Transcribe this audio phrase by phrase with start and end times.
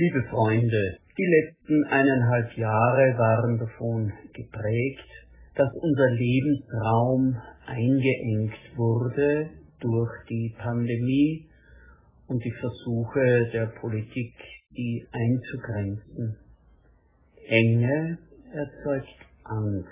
[0.00, 5.10] Liebe Freunde, die letzten eineinhalb Jahre waren davon geprägt,
[5.54, 11.50] dass unser Lebensraum eingeengt wurde durch die Pandemie
[12.28, 14.32] und die Versuche der Politik,
[14.70, 16.38] die einzugrenzen.
[17.46, 18.18] Enge
[18.54, 19.90] erzeugt Angst.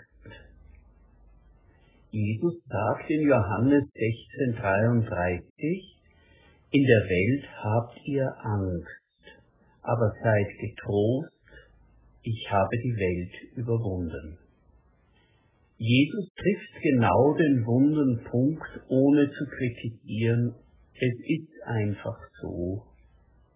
[2.13, 3.85] Jesus sagt in Johannes
[4.57, 5.43] 16,33,
[6.71, 9.08] in der Welt habt ihr Angst,
[9.89, 11.33] aber seid getrost,
[12.23, 14.39] ich habe die Welt überwunden.
[15.79, 20.55] Jesus trifft genau den wunden Punkt, ohne zu kritisieren.
[20.95, 22.83] Es ist einfach so.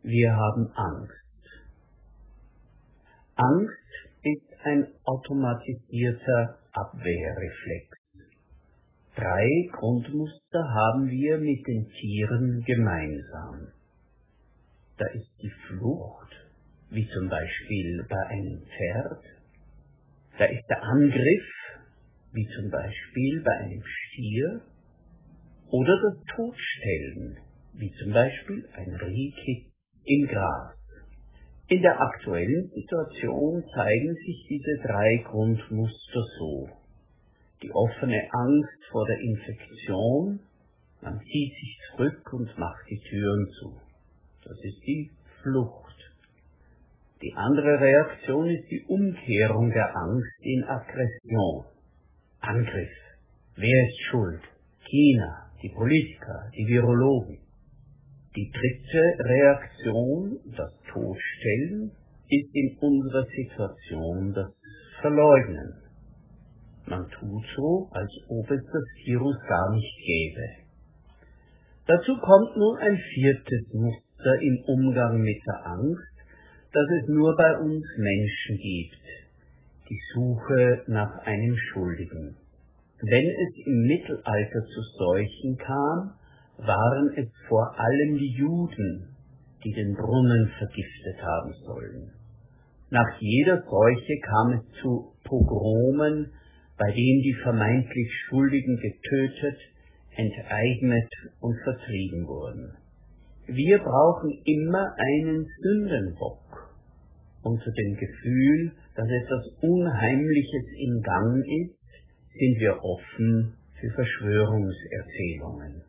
[0.02, 1.12] Wir haben Angst.
[3.34, 3.92] Angst
[4.22, 7.98] ist ein automatisierter Abwehrreflex.
[9.16, 13.72] Drei Grundmuster haben wir mit den Tieren gemeinsam.
[15.02, 16.32] Da ist die Flucht,
[16.90, 19.24] wie zum Beispiel bei einem Pferd.
[20.38, 21.48] Da ist der Angriff,
[22.32, 24.60] wie zum Beispiel bei einem Stier,
[25.72, 27.36] oder das Todstellen,
[27.72, 29.72] wie zum Beispiel ein Rehkitt
[30.04, 30.76] im Gras.
[31.66, 36.68] In der aktuellen Situation zeigen sich diese drei Grundmuster so.
[37.60, 40.38] Die offene Angst vor der Infektion,
[41.00, 43.91] man zieht sich zurück und macht die Türen zu.
[44.44, 45.10] Das ist die
[45.42, 45.82] Flucht.
[47.22, 51.64] Die andere Reaktion ist die Umkehrung der Angst in Aggression.
[52.40, 52.90] Angriff.
[53.54, 54.42] Wer ist schuld?
[54.80, 57.38] China, die Politiker, die Virologen.
[58.34, 61.92] Die dritte Reaktion, das Todstellen,
[62.28, 64.52] ist in unserer Situation das
[65.00, 65.74] Verleugnen.
[66.86, 70.62] Man tut so, als ob es das Virus gar nicht gäbe.
[71.86, 76.12] Dazu kommt nun ein viertes Muster im Umgang mit der Angst,
[76.72, 79.02] das es nur bei uns Menschen gibt,
[79.88, 82.36] die Suche nach einem Schuldigen.
[83.02, 86.14] Wenn es im Mittelalter zu Seuchen kam,
[86.58, 89.16] waren es vor allem die Juden,
[89.64, 92.12] die den Brunnen vergiftet haben sollen.
[92.90, 96.32] Nach jeder Seuche kam es zu Pogromen,
[96.78, 99.58] bei denen die vermeintlich Schuldigen getötet,
[100.16, 101.10] enteignet
[101.40, 102.81] und vertrieben wurden.
[103.46, 106.38] Wir brauchen immer einen Sündenbock
[107.42, 111.74] unter dem Gefühl, dass etwas Unheimliches im Gang ist,
[112.38, 115.82] sind wir offen für Verschwörungserzählungen.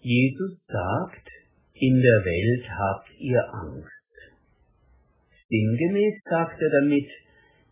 [0.00, 1.28] Jesus sagt,
[1.74, 3.90] in der Welt habt ihr Angst.
[5.48, 7.08] Sinngemäß sagt er damit,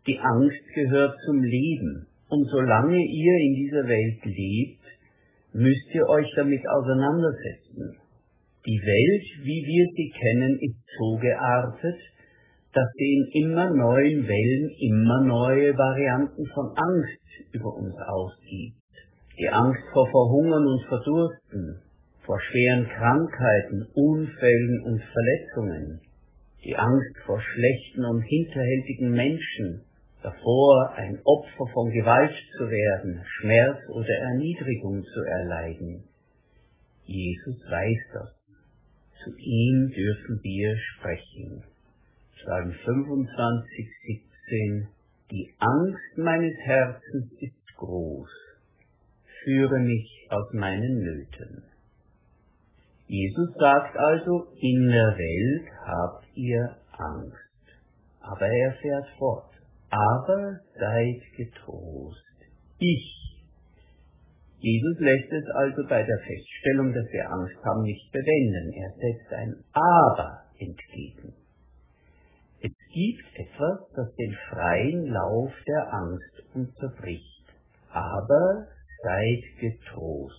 [0.07, 4.85] die Angst gehört zum Leben, und solange ihr in dieser Welt lebt,
[5.53, 8.02] müsst ihr euch damit auseinandersetzen.
[8.65, 11.99] Die Welt, wie wir sie kennen, ist so geartet,
[12.73, 18.79] dass sie in immer neuen Wellen immer neue Varianten von Angst über uns ausgibt.
[19.37, 21.83] Die Angst vor Verhungern und Verdursten,
[22.25, 26.01] vor schweren Krankheiten, Unfällen und Verletzungen,
[26.65, 29.83] die Angst vor schlechten und hinterhältigen Menschen,
[30.23, 36.05] davor ein Opfer von Gewalt zu werden, Schmerz oder Erniedrigung zu erleiden.
[37.05, 38.42] Jesus weiß das.
[39.25, 41.63] Zu ihm dürfen wir sprechen.
[42.37, 43.89] Psalm 25,
[44.51, 44.89] 17,
[45.31, 48.29] die Angst meines Herzens ist groß,
[49.45, 51.63] führe mich aus meinen Nöten.
[53.07, 57.37] Jesus sagt also, in der Welt habt ihr Angst.
[58.21, 59.53] Aber er fährt fort.
[59.91, 62.25] Aber seid getrost.
[62.79, 63.22] Ich.
[64.63, 68.73] Jesus lässt es also bei der Feststellung, dass wir Angst haben, nicht bewenden.
[68.73, 71.35] Er setzt ein Aber entgegen.
[72.63, 77.43] Es gibt etwas, das den freien Lauf der Angst unterbricht.
[77.91, 78.69] Aber
[79.03, 80.39] seid getrost.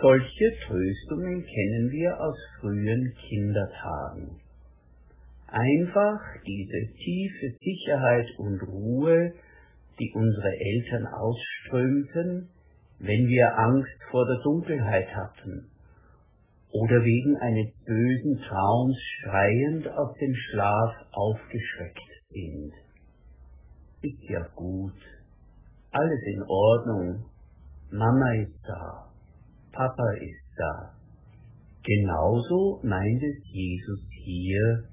[0.00, 4.40] Solche Tröstungen kennen wir aus frühen Kindertagen.
[5.48, 9.34] Einfach diese tiefe Sicherheit und Ruhe,
[10.00, 12.48] die unsere Eltern ausströmten,
[13.02, 15.68] wenn wir Angst vor der Dunkelheit hatten
[16.70, 22.72] oder wegen eines bösen Traums schreiend aus dem Schlaf aufgeschreckt sind.
[24.02, 24.94] Ist ja gut,
[25.90, 27.24] alles in Ordnung,
[27.90, 29.10] Mama ist da,
[29.72, 30.94] Papa ist da.
[31.82, 34.84] Genauso meint es Jesus hier,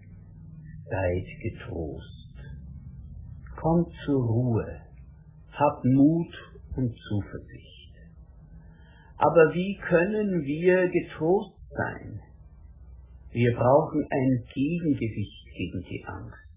[0.89, 2.33] seid getrost.
[3.55, 4.81] Kommt zur Ruhe,
[5.51, 6.33] habt Mut
[6.75, 7.78] und Zuversicht.
[9.19, 12.19] Aber wie können wir getrost sein.
[13.31, 16.49] Wir brauchen ein Gegengewicht gegen die Angst.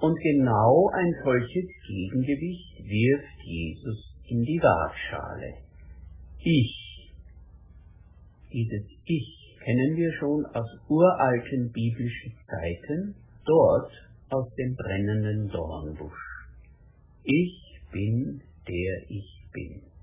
[0.00, 5.54] Und genau ein solches Gegengewicht wirft Jesus in die Waagschale.
[6.40, 7.12] Ich.
[8.52, 13.14] Dieses Ich kennen wir schon aus uralten biblischen Zeiten,
[13.44, 13.92] dort
[14.30, 16.48] aus dem brennenden Dornbusch.
[17.24, 19.95] Ich bin der ich bin.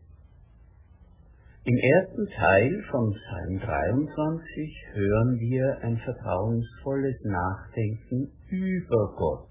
[1.65, 9.47] Im ersten Teil von Psalm 23 hören wir ein vertrauensvolles Nachdenken über Gott.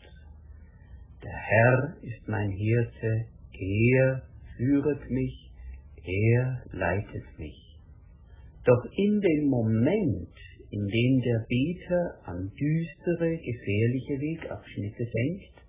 [1.25, 3.25] Der Herr ist mein Hirte,
[3.59, 4.23] er
[4.59, 5.53] führet mich,
[6.05, 7.79] er leitet mich.
[8.67, 10.37] Doch in dem Moment,
[10.69, 15.65] in dem der Beter an düstere, gefährliche Wegabschnitte denkt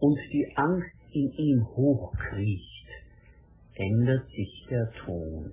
[0.00, 2.88] und die Angst in ihm hochkriecht,
[3.76, 5.52] ändert sich der Ton.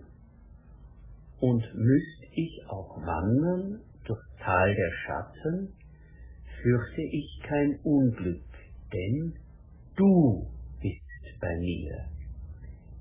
[1.45, 5.73] Und müsst ich auch wandern durch Tal der Schatten,
[6.61, 8.43] fürchte ich kein Unglück,
[8.91, 9.33] denn
[9.95, 10.47] du
[10.81, 12.09] bist bei mir.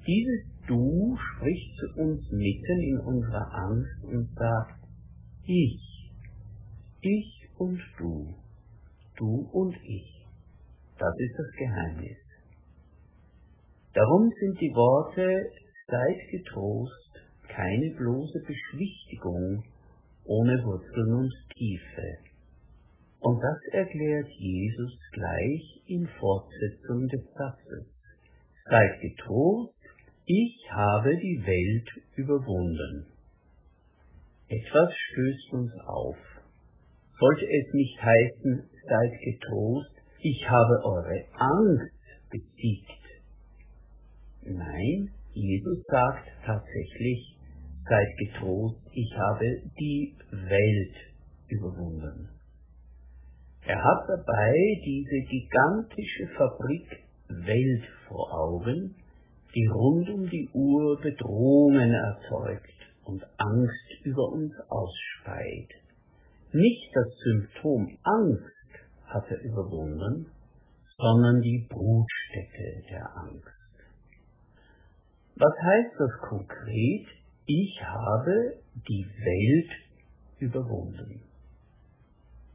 [0.06, 4.80] Dieses Du spricht zu uns mitten in unserer Angst und sagt,
[5.44, 6.10] ich,
[7.02, 8.34] ich und du,
[9.18, 10.26] du und ich.
[10.98, 12.16] Das ist das Geheimnis.
[13.92, 15.50] Darum sind die Worte
[15.86, 17.03] Seid getrost
[17.54, 19.62] keine bloße Beschwichtigung
[20.24, 22.18] ohne Wurzeln und Tiefe.
[23.20, 27.86] Und das erklärt Jesus gleich in Fortsetzung des Satzes.
[28.68, 29.74] Seid getrost,
[30.26, 33.06] ich habe die Welt überwunden.
[34.48, 36.16] Etwas stößt uns auf.
[37.18, 39.90] Sollte es nicht heißen, seid getrost,
[40.20, 41.94] ich habe eure Angst
[42.30, 43.04] besiegt.
[44.42, 47.36] Nein, Jesus sagt tatsächlich,
[47.88, 50.96] seid getrost, ich habe die Welt
[51.48, 52.28] überwunden.
[53.66, 54.54] Er hat dabei
[54.84, 58.94] diese gigantische Fabrik Welt vor Augen,
[59.54, 65.70] die rund um die Uhr Bedrohungen erzeugt und Angst über uns ausspeit.
[66.52, 68.54] Nicht das Symptom Angst
[69.06, 70.26] hat er überwunden,
[70.96, 73.48] sondern die Brutstätte der Angst.
[75.36, 77.06] Was heißt das konkret?
[77.46, 78.56] Ich habe
[78.88, 79.70] die Welt
[80.38, 81.22] überwunden.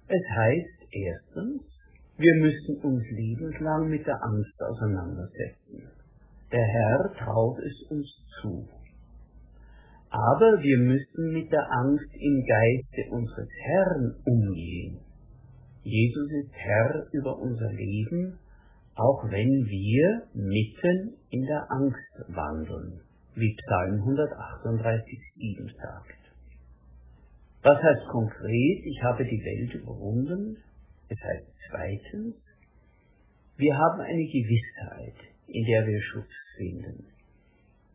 [0.08, 1.62] Es heißt erstens,
[2.18, 5.90] wir müssen uns lebenslang mit der Angst auseinandersetzen.
[6.52, 8.08] Der Herr traut es uns
[8.42, 8.68] zu.
[10.10, 15.00] Aber wir müssen mit der Angst im Geiste unseres Herrn umgehen.
[15.84, 18.40] Jesus ist Herr über unser Leben
[19.00, 23.00] auch wenn wir mitten in der Angst wandeln,
[23.40, 26.20] wie Psalm 138,7 sagt.
[27.62, 30.58] Was heißt konkret, ich habe die Welt überwunden?
[31.10, 32.36] Es heißt zweitens,
[33.58, 35.16] wir haben eine Gewissheit,
[35.48, 37.06] in der wir Schutz finden.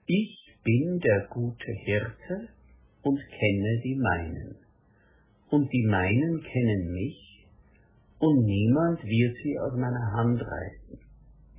[0.06, 2.48] Ich bin der gute Hirte
[3.02, 4.56] und kenne die meinen.
[5.50, 7.46] Und die meinen kennen mich
[8.18, 10.98] und niemand wird sie aus meiner Hand reißen.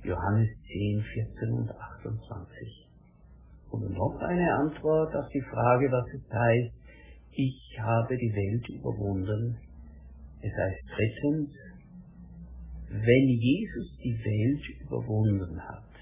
[0.04, 2.85] Johannes 10, 14 und 28.
[3.76, 6.74] Und noch eine Antwort auf die Frage, was es heißt,
[7.32, 9.58] ich habe die Welt überwunden.
[10.40, 11.50] Es heißt drittens,
[12.88, 15.92] wenn Jesus die Welt überwunden hat,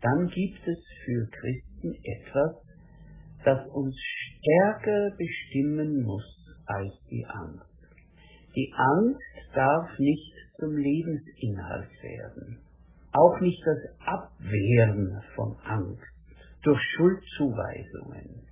[0.00, 2.62] dann gibt es für Christen etwas,
[3.44, 7.66] das uns stärker bestimmen muss als die Angst.
[8.54, 12.58] Die Angst darf nicht zum Lebensinhalt werden.
[13.12, 16.11] Auch nicht das Abwehren von Angst
[16.62, 18.46] durch Schuldzuweisungen.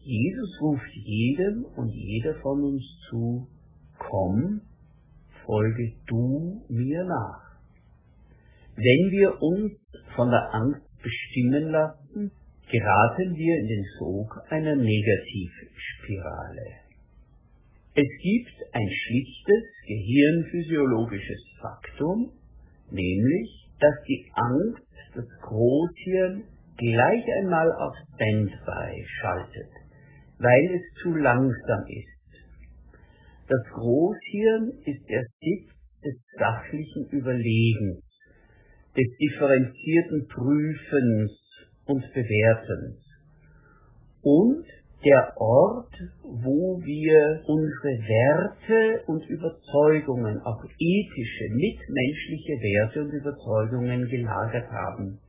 [0.00, 3.48] Jesus ruft jedem und jeder von uns zu,
[3.98, 4.60] komm,
[5.46, 7.56] folge du mir nach.
[8.76, 9.72] Wenn wir uns
[10.14, 12.30] von der Angst bestimmen lassen,
[12.70, 16.84] geraten wir in den Sog einer Negativspirale.
[17.94, 22.32] Es gibt ein schlichtes gehirnphysiologisches Faktum,
[22.90, 24.82] nämlich, dass die Angst
[25.14, 26.42] das Großhirn
[26.76, 29.70] gleich einmal auf Standby schaltet,
[30.38, 32.14] weil es zu langsam ist.
[33.48, 35.70] Das Großhirn ist der Sitz
[36.04, 38.02] des sachlichen Überlegens,
[38.96, 41.32] des differenzierten Prüfens
[41.86, 43.04] und Bewertens
[44.22, 44.64] und
[45.04, 54.70] der Ort, wo wir unsere Werte und Überzeugungen, auch ethische, mitmenschliche Werte und Überzeugungen gelagert
[54.70, 55.20] haben.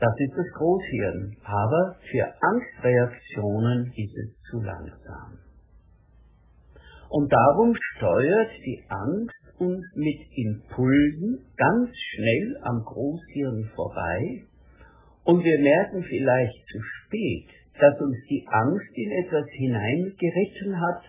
[0.00, 5.38] Das ist das Großhirn, aber für Angstreaktionen ist es zu langsam.
[7.10, 14.44] Und darum steuert die Angst uns mit Impulsen ganz schnell am Großhirn vorbei
[15.24, 17.48] und wir merken vielleicht zu spät,
[17.80, 21.02] dass uns die Angst in etwas hineingeritten hat,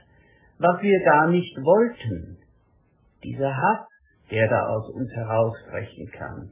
[0.58, 2.38] was wir gar nicht wollten.
[3.24, 3.88] Dieser Hass,
[4.32, 6.52] der da aus uns herausbrechen kann,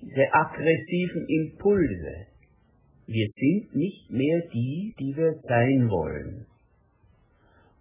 [0.00, 2.26] diese aggressiven Impulse.
[3.06, 6.46] Wir sind nicht mehr die, die wir sein wollen.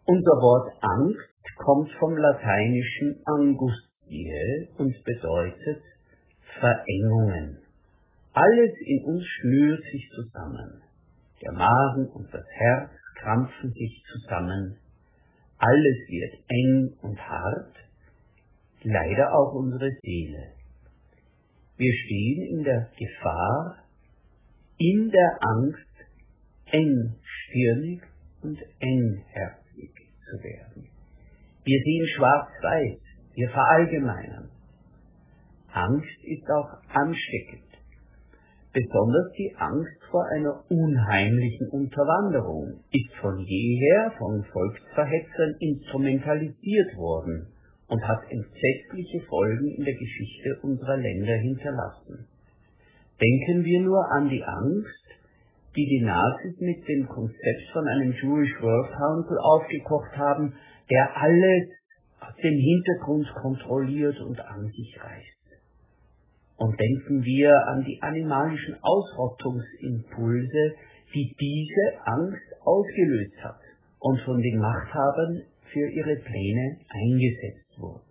[0.05, 5.83] Unser Wort Angst kommt vom lateinischen angustiae und bedeutet
[6.59, 7.59] Verengungen.
[8.33, 10.81] Alles in uns schnürt sich zusammen.
[11.41, 14.77] Der Magen und das Herz krampfen sich zusammen.
[15.57, 17.75] Alles wird eng und hart.
[18.83, 20.56] Leider auch unsere Seele.
[21.77, 23.77] Wir stehen in der Gefahr,
[24.77, 25.88] in der Angst
[26.72, 28.01] engstirnig
[28.41, 29.93] und engherzig
[30.25, 30.89] zu werden.
[31.63, 33.00] Wir sehen schwarz-weiß,
[33.36, 34.50] wir verallgemeinern.
[35.72, 37.67] Angst ist auch ansteckend.
[38.74, 47.53] Besonders die Angst vor einer unheimlichen Unterwanderung ist von jeher von Volksverhetzern instrumentalisiert worden
[47.88, 52.27] und hat entsetzliche Folgen in der Geschichte unserer Länder hinterlassen.
[53.20, 55.08] Denken wir nur an die Angst,
[55.75, 60.53] die die Nazis mit dem Konzept von einem Jewish World Council aufgekocht haben,
[60.89, 61.70] der alles
[62.20, 65.38] aus dem Hintergrund kontrolliert und an sich reißt.
[66.58, 70.74] Und denken wir an die animalischen Ausrottungsimpulse,
[71.13, 73.62] die diese Angst ausgelöst hat
[74.00, 78.07] und von den Machthabern für ihre Pläne eingesetzt wurden.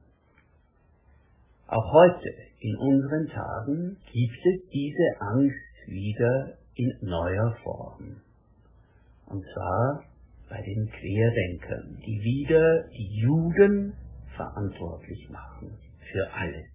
[1.69, 2.29] Auch heute,
[2.61, 8.21] in unseren Tagen, gibt es diese Angst wieder in neuer Form.
[9.27, 10.05] Und zwar
[10.49, 13.95] bei den Querdenkern, die wieder die Juden
[14.37, 15.77] verantwortlich machen
[16.13, 16.67] für alles,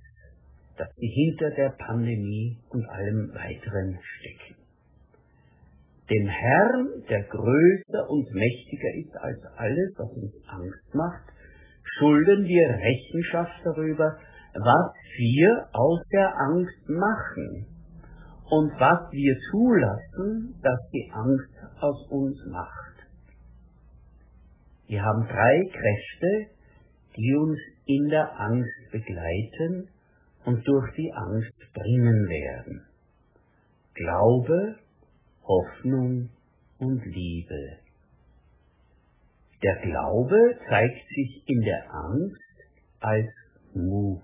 [0.77, 4.61] das sie hinter der Pandemie und allem weiteren stecken.
[6.09, 11.31] Dem Herrn, der größer und mächtiger ist als alles, was uns Angst macht,
[11.97, 14.17] schulden wir Rechenschaft darüber,
[14.53, 17.65] was wir aus der Angst machen
[18.49, 22.91] und was wir zulassen, dass die Angst aus uns macht.
[24.87, 26.51] Wir haben drei Kräfte,
[27.15, 29.87] die uns in der Angst begleiten
[30.45, 32.85] und durch die Angst bringen werden.
[33.93, 34.75] Glaube,
[35.43, 36.29] Hoffnung
[36.79, 37.80] und Liebe.
[39.63, 42.55] Der Glaube zeigt sich in der Angst
[42.99, 43.29] als
[43.75, 44.21] Mut.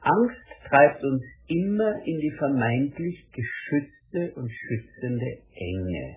[0.00, 6.16] Angst treibt uns immer in die vermeintlich geschützte und schützende Enge.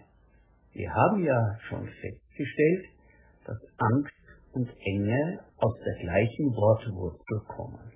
[0.74, 2.86] Wir haben ja schon festgestellt,
[3.46, 4.14] dass Angst
[4.54, 7.92] und Enge aus der gleichen Wortwurzel kommen.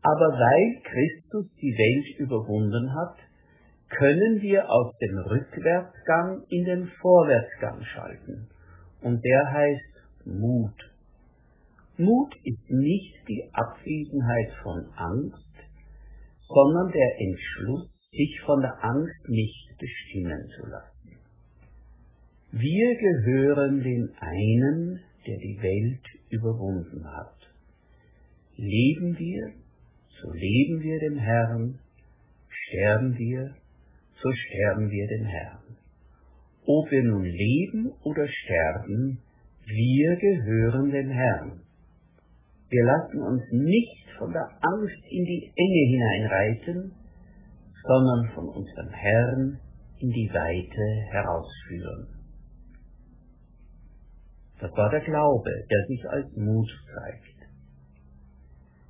[0.00, 3.16] Aber weil Christus die Welt überwunden hat,
[3.88, 8.48] können wir aus dem Rückwärtsgang in den Vorwärtsgang schalten.
[9.06, 10.74] Und der heißt Mut.
[11.96, 15.54] Mut ist nicht die Abwesenheit von Angst,
[16.48, 21.18] sondern der Entschluss, sich von der Angst nicht bestimmen zu lassen.
[22.50, 27.38] Wir gehören dem einen, der die Welt überwunden hat.
[28.56, 29.52] Leben wir,
[30.20, 31.78] so leben wir dem Herrn,
[32.48, 33.54] sterben wir,
[34.20, 35.75] so sterben wir dem Herrn.
[36.66, 39.22] Ob wir nun leben oder sterben,
[39.64, 41.60] wir gehören dem Herrn.
[42.68, 46.92] Wir lassen uns nicht von der Angst in die Enge hineinreiten,
[47.82, 49.60] sondern von unserem Herrn
[50.00, 52.08] in die Weite herausführen.
[54.60, 57.36] Das war der Glaube, der sich als Mut zeigt.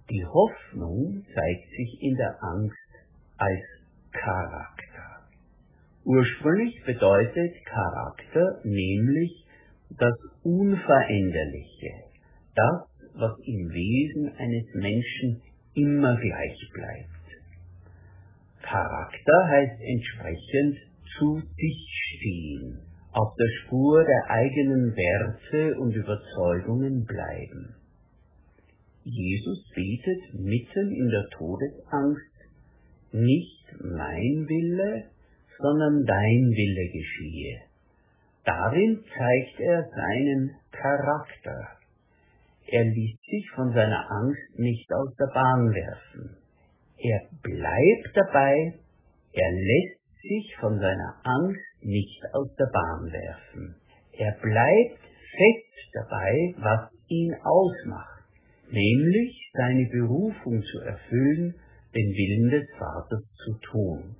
[0.08, 2.92] Die Hoffnung zeigt sich in der Angst
[3.36, 3.64] als
[4.12, 4.75] Charakter.
[6.06, 9.44] Ursprünglich bedeutet Charakter nämlich
[9.98, 11.90] das Unveränderliche,
[12.54, 15.42] das, was im Wesen eines Menschen
[15.74, 17.10] immer gleich bleibt.
[18.62, 20.78] Charakter heißt entsprechend
[21.18, 22.78] zu sich stehen,
[23.10, 27.74] auf der Spur der eigenen Werte und Überzeugungen bleiben.
[29.02, 32.32] Jesus betet mitten in der Todesangst,
[33.10, 35.15] nicht mein Wille,
[35.58, 37.60] sondern dein Wille geschehe.
[38.44, 41.76] Darin zeigt er seinen Charakter,
[42.68, 46.36] er ließ sich von seiner Angst nicht aus der Bahn werfen.
[46.98, 48.74] Er bleibt dabei,
[49.32, 53.76] er lässt sich von seiner Angst nicht aus der Bahn werfen.
[54.12, 55.00] Er bleibt
[55.36, 58.24] fest dabei, was ihn ausmacht,
[58.70, 61.54] nämlich seine Berufung zu erfüllen,
[61.94, 64.16] den Willen des Vaters zu tun.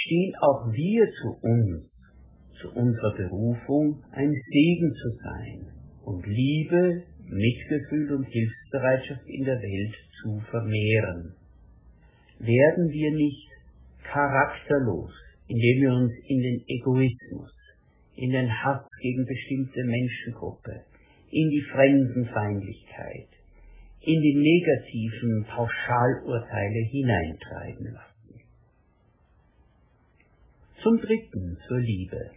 [0.00, 1.90] Stehen auch wir zu uns,
[2.60, 5.66] zu unserer Berufung, ein Segen zu sein
[6.04, 11.34] und Liebe, Mitgefühl und Hilfsbereitschaft in der Welt zu vermehren.
[12.38, 13.48] Werden wir nicht
[14.04, 15.12] charakterlos,
[15.48, 17.52] indem wir uns in den Egoismus,
[18.16, 20.84] in den Hass gegen bestimmte Menschengruppe,
[21.30, 23.28] in die Fremdenfeindlichkeit,
[24.00, 28.07] in die negativen Pauschalurteile hineintreiben lassen.
[30.88, 32.30] Zum Dritten zur Liebe.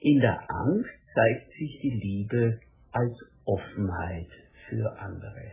[0.00, 2.60] In der Angst zeigt sich die Liebe
[2.92, 3.16] als
[3.46, 4.28] Offenheit
[4.68, 5.52] für andere.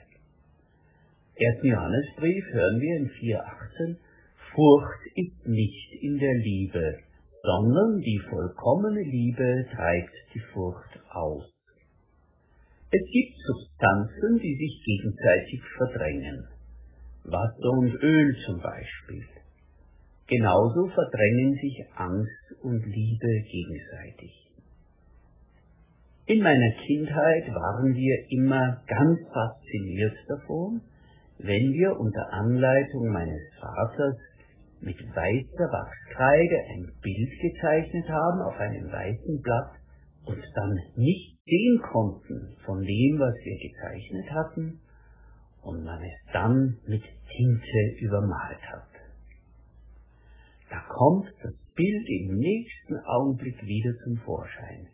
[1.40, 1.63] 1.
[1.63, 3.96] Johannesbrief hören wir in 4.18,
[4.54, 6.98] Furcht ist nicht in der Liebe,
[7.42, 11.54] sondern die vollkommene Liebe treibt die Furcht aus.
[12.92, 16.48] Es gibt Substanzen, die sich gegenseitig verdrängen.
[17.24, 19.24] Wasser und Öl zum Beispiel.
[20.32, 24.32] Genauso verdrängen sich Angst und Liebe gegenseitig.
[26.26, 30.80] In meiner Kindheit waren wir immer ganz fasziniert davon,
[31.40, 34.16] wenn wir unter Anleitung meines Vaters
[34.80, 39.72] mit weißer Wachskreide ein Bild gezeichnet haben auf einem weißen Blatt
[40.28, 44.80] und dann nicht sehen konnten von dem, was wir gezeichnet hatten,
[45.62, 48.91] und man es dann mit Tinte übermalt hat.
[50.72, 54.88] Da kommt das Bild im nächsten Augenblick wieder zum Vorschein,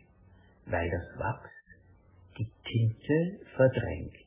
[0.66, 1.50] weil das Wachs
[2.36, 4.26] die Tinte verdrängt.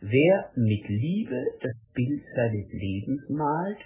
[0.00, 3.78] Wer mit Liebe das Bild seines Lebens malt,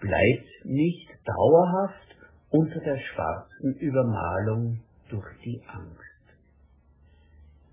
[0.00, 2.16] bleibt nicht dauerhaft
[2.50, 6.10] unter der schwarzen Übermalung durch die Angst.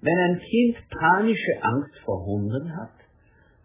[0.02, 2.94] Wenn ein Kind panische Angst vor Hunden hat,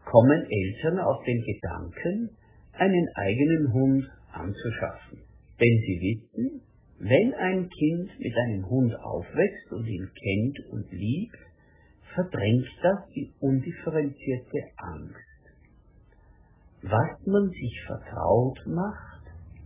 [0.07, 2.31] kommen Eltern auf den Gedanken,
[2.73, 5.19] einen eigenen Hund anzuschaffen.
[5.61, 6.63] Denn sie wissen,
[6.99, 11.39] wenn ein Kind mit einem Hund aufwächst und ihn kennt und liebt,
[12.15, 15.33] verdrängt das die undifferenzierte Angst.
[16.83, 19.23] Was man sich vertraut macht,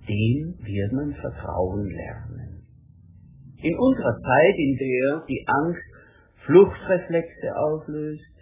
[0.09, 2.63] dem wird man Vertrauen lernen.
[3.63, 5.83] In unserer Zeit, in der die Angst
[6.45, 8.37] Fluchtreflexe auslöst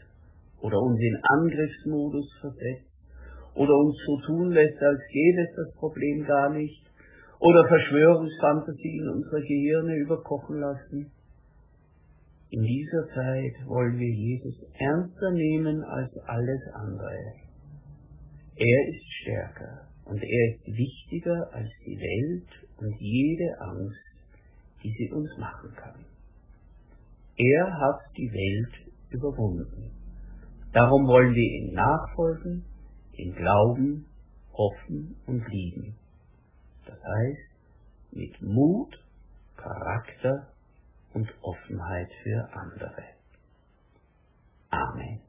[0.60, 2.93] oder uns in Angriffsmodus versetzt
[3.54, 6.82] oder uns so tun lässt, als gäbe es das Problem gar nicht
[7.38, 11.10] oder Verschwörungsfantasien unsere Gehirne überkochen lassen.
[12.50, 17.18] In dieser Zeit wollen wir Jesus ernster nehmen als alles andere.
[18.56, 24.04] Er ist stärker und er ist wichtiger als die Welt und jede Angst,
[24.82, 26.04] die sie uns machen kann.
[27.36, 29.90] Er hat die Welt überwunden.
[30.72, 32.64] Darum wollen wir ihm nachfolgen,
[33.18, 34.06] ihm glauben,
[34.52, 35.94] hoffen und lieben.
[36.86, 39.02] Das heißt, mit Mut,
[39.56, 40.48] Charakter
[41.12, 43.04] und Offenheit für andere.
[44.70, 45.23] Amen.